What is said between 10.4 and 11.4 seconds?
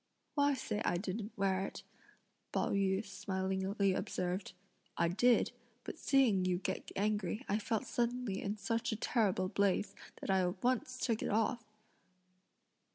at once took it